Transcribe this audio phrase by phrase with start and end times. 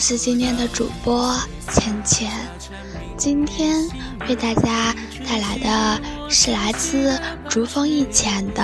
[0.00, 2.30] 是今天的主播浅浅，
[3.18, 3.86] 今天
[4.26, 4.94] 为大家
[5.28, 7.20] 带来的是来自
[7.50, 8.62] 竹风一浅的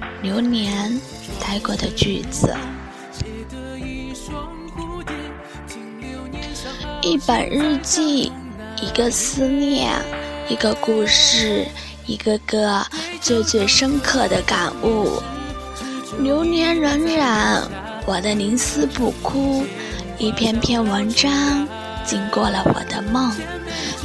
[0.22, 0.90] 《流年》
[1.40, 2.54] 带过的句子。
[7.00, 8.30] 一本日记，
[8.82, 9.94] 一个思念，
[10.50, 11.66] 一个故事，
[12.04, 12.86] 一个个
[13.22, 15.22] 最最深刻的感悟。
[16.20, 17.62] 流年荏苒，
[18.04, 19.64] 我的凝思不枯，
[20.18, 21.66] 一篇篇文章
[22.04, 23.32] 经过了我的梦。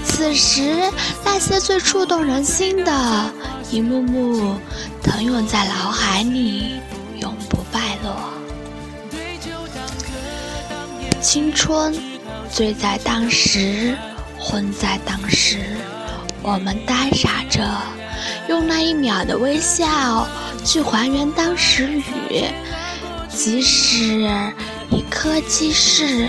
[0.04, 0.76] 此时，
[1.24, 3.26] 那些最触动人心的
[3.70, 4.56] 一幕幕，
[5.02, 6.82] 腾涌在脑海里，
[7.20, 8.16] 永不败落。
[11.22, 11.94] 青春。
[12.54, 13.96] 醉在当时，
[14.38, 15.78] 昏在当时，
[16.42, 17.66] 我们呆傻着，
[18.50, 20.28] 用那一秒的微笑
[20.66, 22.44] 去还原当时雨。
[23.30, 24.30] 即使
[24.92, 26.28] 一颗即逝，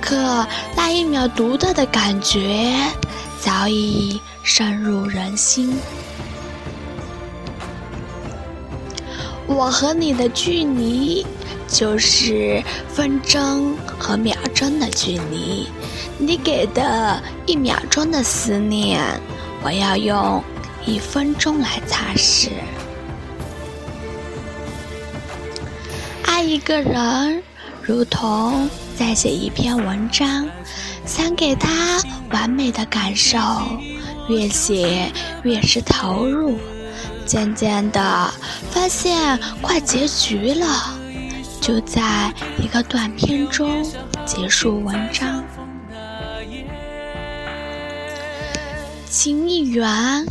[0.00, 2.76] 可那一秒独特的感觉
[3.40, 5.76] 早已深入人心。
[9.46, 11.26] 我和你的距离。
[11.70, 15.68] 就是分针和秒针的距离，
[16.16, 19.02] 你给的一秒钟的思念，
[19.62, 20.42] 我要用
[20.86, 22.48] 一分钟来擦拭。
[26.24, 27.42] 爱一个人，
[27.88, 28.68] 如同
[28.98, 30.46] 在写一篇文章，
[31.06, 31.98] 想给他
[32.30, 33.38] 完美的感受，
[34.28, 35.10] 越写
[35.42, 36.58] 越是投入，
[37.24, 38.30] 渐渐的
[38.70, 40.66] 发现快结局了。
[41.62, 42.30] 就在
[42.62, 43.82] 一个短片中
[44.26, 45.42] 结束文章。
[49.08, 50.26] 情一缘，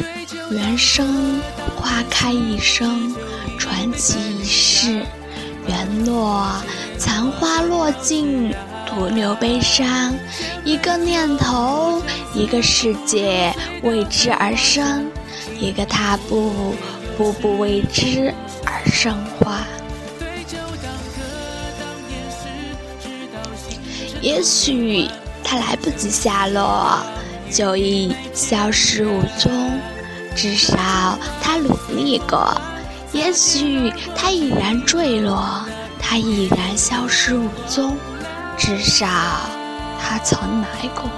[0.51, 1.41] 缘生
[1.75, 3.16] 花开一生，
[3.57, 5.01] 传奇一世。
[5.68, 6.50] 缘落，
[6.97, 8.53] 残花落尽，
[8.88, 10.16] 徒留悲伤。
[10.63, 12.02] 一个念头，
[12.34, 13.53] 一个世界
[13.84, 15.06] 为之而生，
[15.59, 16.75] 一个踏步，
[17.18, 18.34] 步步为之
[18.66, 19.59] 而生花。
[24.22, 25.07] 也许
[25.44, 27.00] 他来不及下落，
[27.52, 29.80] 就已消失无踪。
[30.36, 30.75] 至少
[31.41, 32.59] 他努力过。
[33.13, 35.66] 也许他已然坠落，
[36.09, 37.97] 他已然消失无踪。
[38.57, 39.06] 至少
[40.01, 41.09] 他曾来过。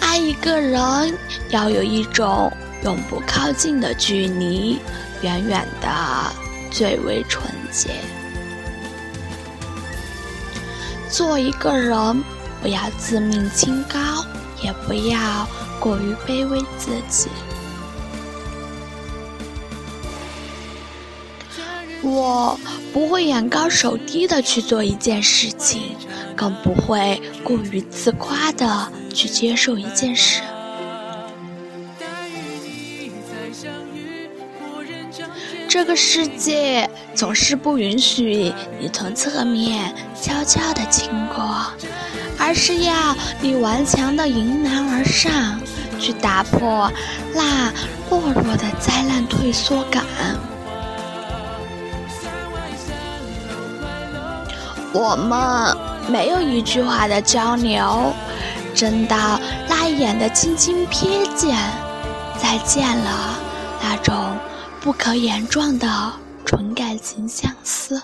[0.00, 1.14] 爱一个人，
[1.50, 2.50] 要有一种
[2.84, 4.80] 永不靠近的距离，
[5.20, 5.88] 远远的
[6.70, 7.90] 最为纯洁。
[11.10, 12.24] 做一个人，
[12.62, 14.24] 不要自命清高，
[14.62, 15.46] 也不要
[15.78, 17.28] 过于卑微自己。
[22.10, 22.58] 我
[22.92, 25.96] 不会眼高手低的去做一件事情，
[26.34, 30.40] 更不会过于自夸的去接受一件事。
[35.68, 41.64] 这个世界总是不允许你从侧面悄悄的经过，
[42.36, 45.60] 而是要你顽强的迎难而上，
[46.00, 46.90] 去打破
[47.32, 47.70] 那
[48.10, 50.04] 懦弱的灾难退缩感。
[54.92, 55.76] 我们
[56.10, 58.12] 没有一句话的交流，
[58.74, 61.56] 真到那一眼的轻轻瞥见，
[62.38, 63.38] 再见了，
[63.82, 64.14] 那种。
[64.82, 65.86] 不可言状的
[66.42, 68.00] 纯感情相思。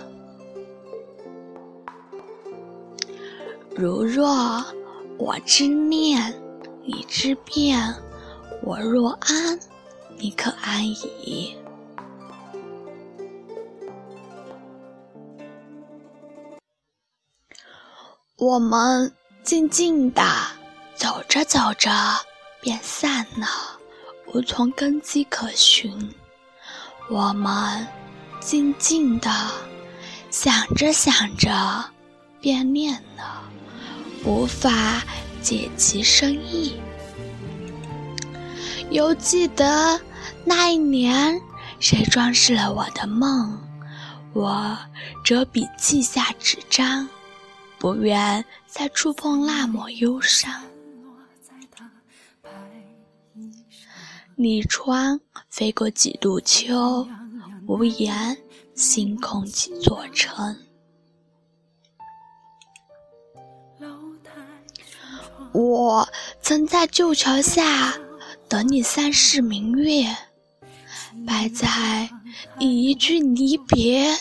[3.74, 4.62] 如若
[5.16, 6.34] 我之念，
[6.84, 7.80] 你之变；
[8.62, 9.58] 我若安，
[10.18, 11.56] 你可安矣。
[18.38, 19.10] 我们
[19.42, 20.22] 静静的
[20.94, 21.90] 走着走着，
[22.60, 23.48] 便散了，
[24.26, 26.14] 无从根基可寻。
[27.08, 27.88] 我们
[28.38, 29.30] 静静的
[30.30, 31.50] 想着想着，
[32.38, 33.42] 便念了，
[34.22, 35.02] 无法
[35.40, 36.78] 解其深意。
[38.90, 39.98] 犹记得
[40.44, 41.40] 那一年，
[41.80, 43.58] 谁装饰了我的梦？
[44.34, 44.76] 我
[45.24, 47.08] 折笔记下纸张，
[47.86, 50.52] 不愿再触碰那抹忧伤。
[54.34, 57.06] 立川飞过几度秋，
[57.68, 58.36] 无言
[58.74, 60.56] 星空几座城。
[65.52, 66.08] 我
[66.42, 67.94] 曾在旧桥下
[68.48, 70.04] 等你三世明月，
[71.24, 72.10] 败在
[72.58, 74.12] 你一句离别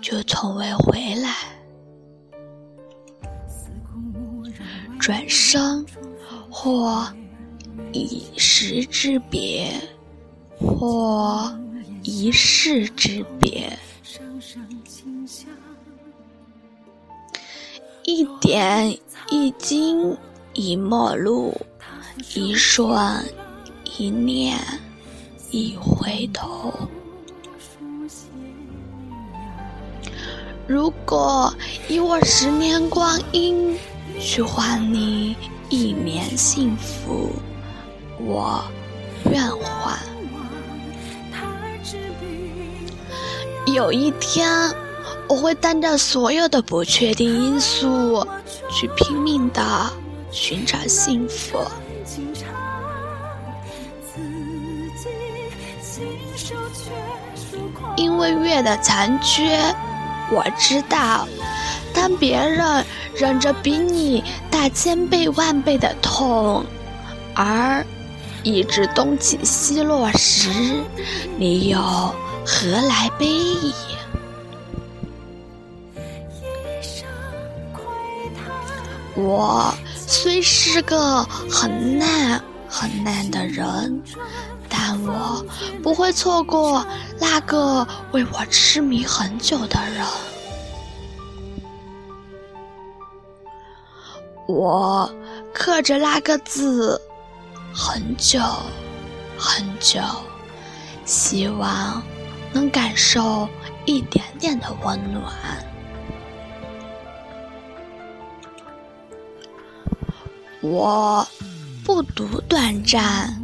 [0.00, 1.59] 就从未回来。
[5.10, 5.84] 转身，
[6.48, 7.04] 或
[7.90, 9.68] 一时之别，
[10.60, 11.52] 或
[12.04, 13.76] 一世之别，
[18.04, 18.96] 一点
[19.32, 20.16] 一金。
[20.52, 21.60] 一陌路，
[22.34, 23.24] 一瞬，
[23.98, 24.58] 一念，
[25.50, 26.72] 一回头。
[30.66, 31.52] 如果
[31.88, 33.76] 以我十年光阴
[34.20, 35.34] 去换你
[35.70, 37.32] 一年幸福，
[38.18, 38.62] 我
[39.30, 39.98] 愿换。
[43.66, 44.48] 有一天，
[45.28, 48.26] 我会担着所有的不确定因素，
[48.70, 49.90] 去拼命的。
[50.32, 51.58] 寻找幸福，
[57.96, 59.58] 因为月的残缺，
[60.30, 61.26] 我知道，
[61.94, 62.84] 当别人
[63.14, 66.64] 忍着比你大千倍万倍的痛，
[67.34, 67.84] 而
[68.42, 70.50] 一直东起西落时，
[71.36, 71.78] 你又
[72.46, 73.72] 何来悲意？
[79.14, 79.72] 我。
[80.12, 84.02] 虽是个很烂很烂的人，
[84.68, 85.46] 但我
[85.84, 86.84] 不会错过
[87.20, 90.04] 那个为我痴迷很久的人。
[94.50, 95.10] 我
[95.54, 97.00] 刻着那个字
[97.72, 98.40] 很久
[99.38, 100.00] 很久，
[101.04, 102.02] 希望
[102.52, 103.48] 能感受
[103.86, 105.32] 一点点的温暖。
[110.60, 111.26] 我
[111.84, 113.34] 不读短暂，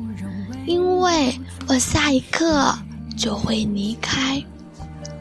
[0.66, 2.76] 因为我下一刻
[3.16, 4.44] 就会离开。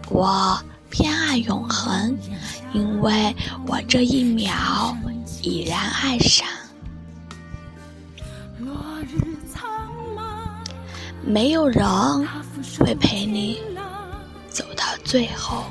[0.09, 0.59] 我
[0.89, 2.17] 偏爱永恒，
[2.73, 3.33] 因为
[3.67, 4.95] 我这一秒
[5.45, 6.47] 已然爱上。
[11.23, 11.85] 没有人
[12.79, 13.59] 会陪你
[14.49, 15.63] 走到最后。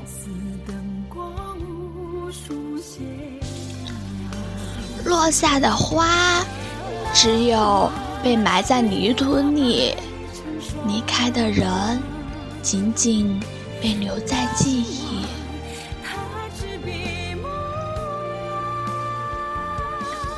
[5.04, 6.44] 落下的花，
[7.12, 7.90] 只有
[8.22, 9.92] 被埋在泥土里；
[10.86, 12.00] 离开的人，
[12.62, 13.40] 仅仅
[13.82, 15.13] 被留在记忆。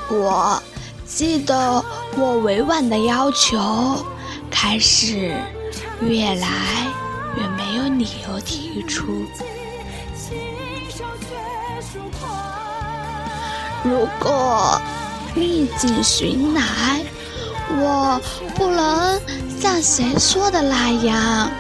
[0.09, 0.63] 我
[1.05, 1.85] 记得
[2.17, 4.05] 我委婉的要求，
[4.51, 5.37] 开始
[6.01, 6.49] 越来
[7.37, 9.25] 越没有理由提出。
[13.83, 14.81] 如果
[15.35, 17.05] 逆境寻来，
[17.79, 18.21] 我
[18.55, 19.21] 不能
[19.61, 21.51] 像谁说的那样，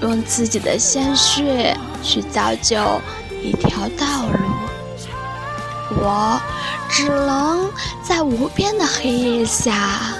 [0.00, 2.76] 用自己的鲜血去造就
[3.42, 4.38] 一条道路。
[5.98, 6.40] 我
[6.96, 7.70] 只能
[8.02, 10.16] 在无边的黑夜下，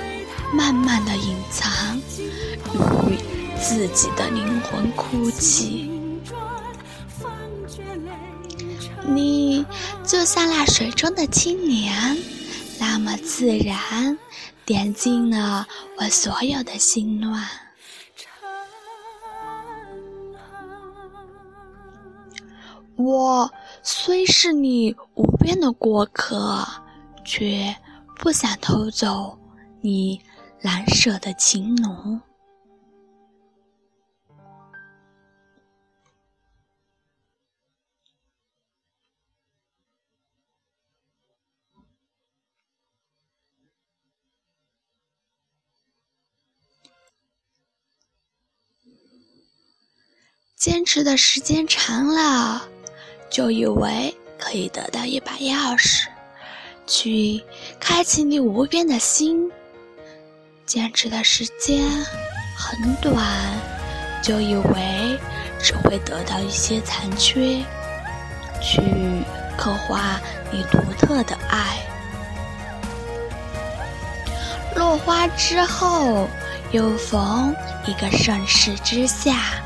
[0.53, 1.97] 慢慢的隐藏，
[3.09, 3.17] 与
[3.59, 5.91] 自己的灵魂哭泣。
[9.07, 9.65] 你
[10.05, 12.19] 就像那水中的青莲，
[12.79, 14.19] 那么自然，
[14.67, 15.67] 点尽了
[15.97, 17.43] 我所有的心乱。
[22.97, 23.51] 我
[23.89, 26.67] 虽是你无边的过客，
[27.25, 27.73] 却
[28.17, 29.39] 不想偷走
[29.81, 30.21] 你
[30.61, 32.21] 难舍的情浓。
[50.57, 52.69] 坚持的时间长了，
[53.37, 56.07] 就以为可以得到一把钥匙，
[56.87, 57.45] 去
[57.79, 59.53] 开启你无边的心。
[60.65, 61.87] 坚持的时间
[62.57, 63.23] 很短，
[64.23, 65.19] 就以为
[65.63, 67.63] 只会得到一些残缺，
[68.63, 68.81] 去
[69.55, 70.19] 刻画
[70.51, 71.77] 你独特的爱。
[74.77, 76.27] 落花之后，
[76.73, 79.63] 又逢一个盛世之下。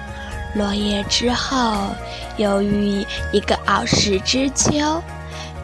[0.54, 1.94] 落叶之后，
[2.36, 5.02] 又遇一个傲世之秋，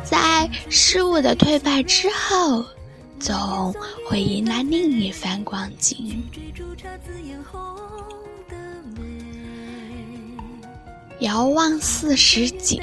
[0.04, 2.64] 在事物的退败之后，
[3.18, 3.74] 总
[4.08, 6.22] 会迎来另一番光景。
[11.20, 12.82] 遥望四时景，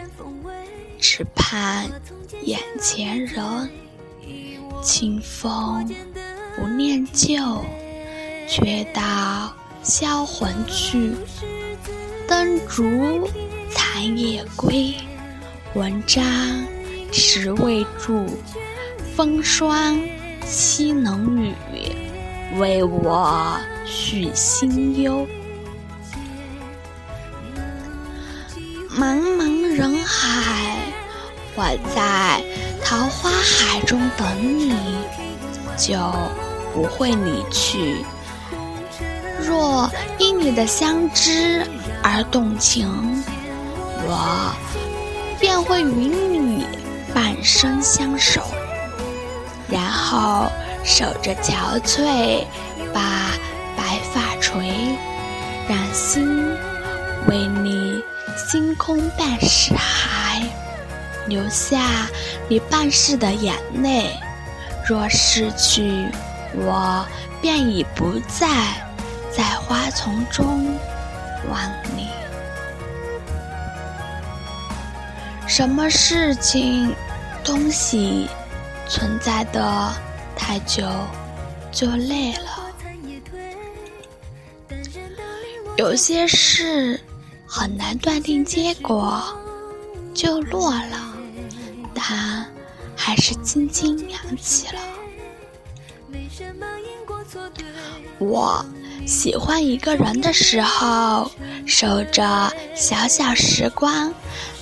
[0.99, 1.89] 只盼
[2.41, 3.69] 眼前人。
[4.81, 5.89] 清风
[6.57, 7.63] 不念旧，
[8.49, 11.13] 却道销魂去。
[12.27, 13.29] 灯烛
[13.71, 14.95] 残夜归，
[15.73, 16.23] 文章
[17.11, 18.25] 迟未著。
[19.15, 19.99] 风霜
[20.45, 21.53] 岂能语？
[22.57, 25.27] 为我续心忧。
[28.89, 30.77] 茫茫人海，
[31.55, 31.63] 我
[31.95, 32.43] 在
[32.83, 34.25] 桃花海中等
[34.59, 34.75] 你，
[35.77, 35.97] 就
[36.73, 37.97] 不会离去。
[39.45, 41.67] 若因你的相知
[42.01, 42.87] 而动情，
[44.05, 44.53] 我
[45.39, 46.65] 便会与你
[47.13, 48.41] 半生相守，
[49.67, 50.49] 然后
[50.83, 52.45] 守着憔悴，
[52.93, 53.01] 把
[53.75, 54.97] 白发垂，
[55.67, 56.55] 让心
[57.27, 58.01] 为你
[58.49, 60.41] 星空半世海，
[61.27, 62.07] 留下
[62.47, 64.17] 你半世的眼泪。
[64.87, 66.05] 若逝去，
[66.55, 67.05] 我
[67.41, 68.47] 便已不在。
[69.35, 70.77] 在花丛中
[71.49, 71.59] 望
[71.95, 72.09] 你，
[75.47, 76.93] 什么事情、
[77.43, 78.29] 东西
[78.87, 79.91] 存在的
[80.35, 80.87] 太久
[81.71, 82.69] 就累了。
[85.77, 87.01] 有些事
[87.47, 89.23] 很难断定结果，
[90.13, 91.13] 就落了，
[91.95, 92.45] 但
[92.95, 94.81] 还是轻轻扬起了。
[98.19, 98.63] 我。
[99.05, 101.31] 喜欢一个人的时候，
[101.65, 104.13] 守着小小时光，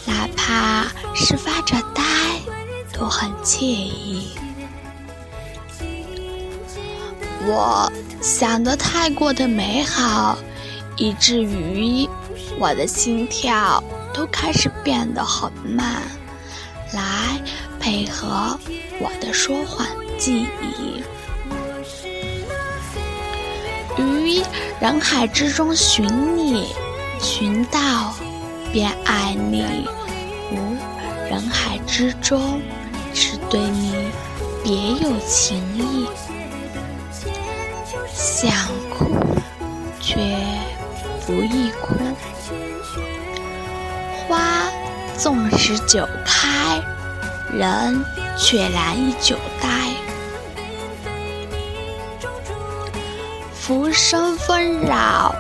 [0.06, 2.04] 哪怕是发着呆，
[2.92, 4.30] 都很惬意。
[7.46, 10.38] 我想的太过的美好，
[10.98, 12.08] 以至于
[12.60, 13.84] 我的心跳
[14.14, 16.02] 都开始变得很慢，
[16.94, 17.40] 来
[17.80, 18.60] 配合
[19.00, 21.04] 我的说谎记忆。
[23.98, 24.42] 于
[24.80, 26.06] 人海之中寻
[26.38, 26.74] 你，
[27.20, 28.14] 寻到
[28.72, 29.64] 便爱你；
[30.52, 30.78] 无
[31.30, 32.62] 人海之中，
[33.14, 33.94] 只对你
[34.64, 36.08] 别有情意。
[38.14, 38.52] 想
[38.90, 39.16] 哭，
[40.00, 40.20] 却
[41.26, 41.96] 不易哭。
[44.28, 44.68] 花
[45.18, 46.82] 纵使久开，
[47.54, 48.04] 人
[48.38, 49.91] 却难以久待。
[53.72, 55.34] 浮生纷扰，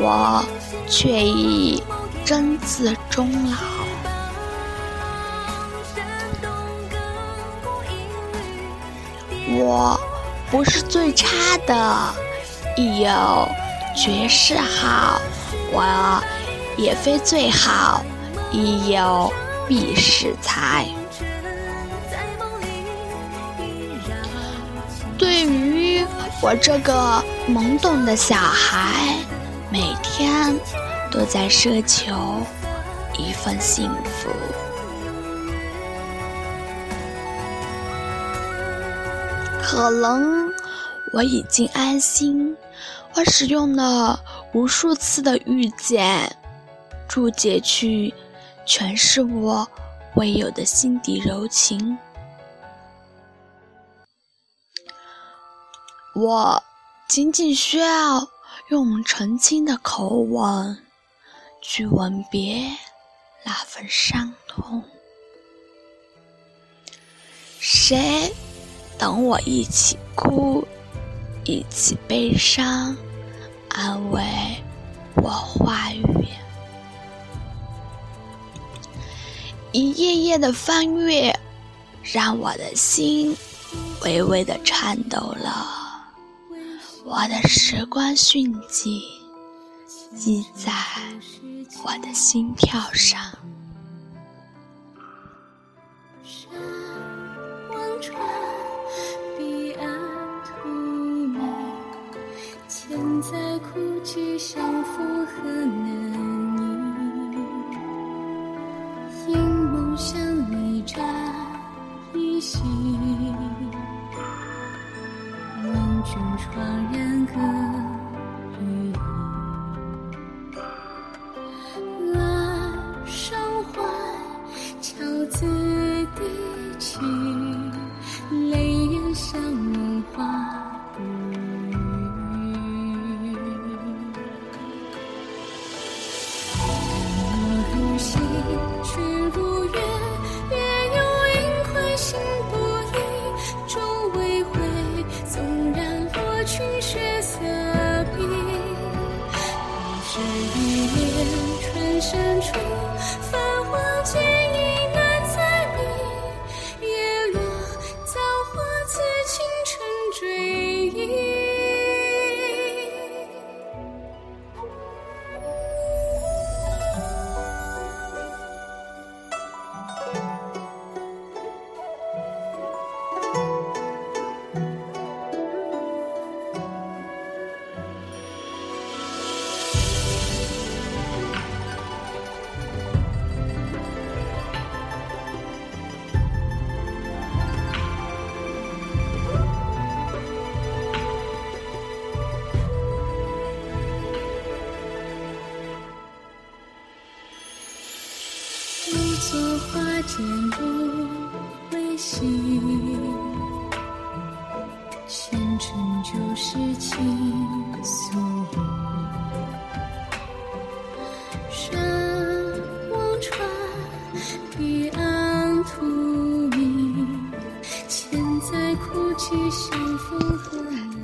[0.00, 0.42] 我
[0.88, 1.82] 却已
[2.24, 3.58] 真字终老。
[9.50, 10.00] 我
[10.50, 12.14] 不是最差的，
[12.74, 13.46] 亦有
[13.94, 15.20] 绝世好；
[15.70, 16.24] 我
[16.78, 18.02] 也非最好，
[18.50, 19.30] 亦有
[19.68, 20.86] 必世才。
[25.18, 26.02] 对于
[26.40, 27.22] 我这个。
[27.48, 29.16] 懵懂的小孩，
[29.72, 30.54] 每天
[31.10, 32.42] 都在奢求
[33.16, 34.28] 一份幸福。
[39.62, 40.52] 可能
[41.14, 42.54] 我已经安心，
[43.14, 44.20] 我使用了
[44.52, 46.30] 无数次的遇见，
[47.08, 48.12] 注解去
[48.66, 49.66] 诠释我
[50.16, 51.96] 未有的心底柔情。
[56.14, 56.62] 我。
[57.08, 58.28] 仅仅需要
[58.68, 60.78] 用澄清的口吻
[61.62, 62.70] 去吻别
[63.46, 64.84] 那份伤痛。
[67.58, 68.30] 谁
[68.98, 70.62] 等我一起哭，
[71.44, 72.94] 一起悲伤，
[73.70, 74.22] 安慰
[75.16, 76.28] 我话语？
[79.72, 81.34] 一页页的翻阅，
[82.02, 83.34] 让我的心
[84.02, 85.77] 微微的颤抖了。
[87.10, 89.02] 我的时光迅疾，
[90.14, 90.70] 记在
[91.82, 93.18] 我的心跳上。
[102.68, 105.64] 千载苦聚，相负何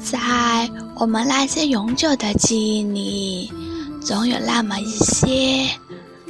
[0.01, 3.53] 在我们那些永久的记忆里，
[4.01, 5.69] 总有那么一些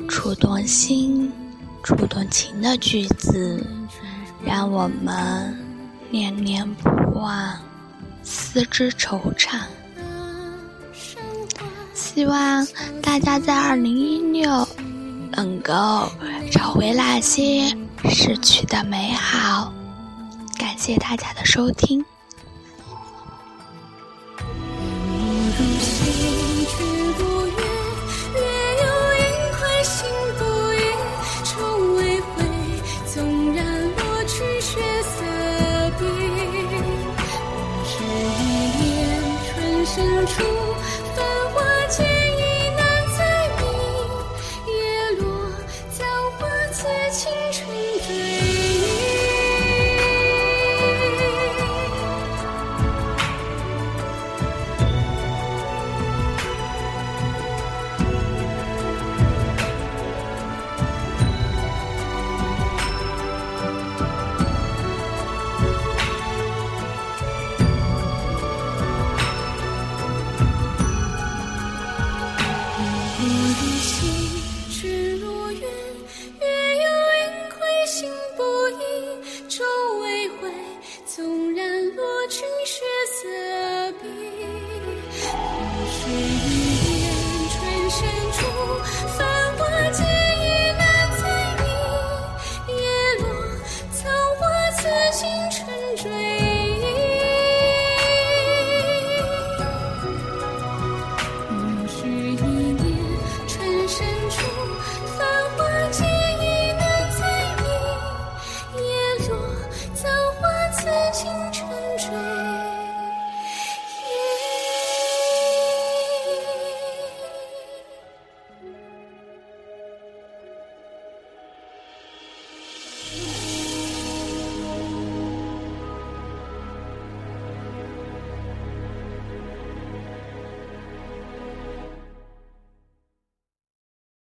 [0.09, 1.31] 触动心。
[1.83, 3.62] 触动情的句子，
[4.43, 5.55] 让我们
[6.11, 6.88] 念念不
[7.19, 7.55] 忘，
[8.23, 9.61] 思之惆怅。
[11.93, 12.67] 希望
[13.03, 14.67] 大家在二零一六
[15.31, 16.09] 能够
[16.51, 17.69] 找回那些
[18.09, 19.71] 逝去的美好。
[20.55, 22.05] 感谢大家的收听。